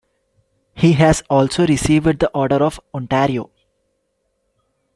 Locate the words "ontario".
2.91-3.51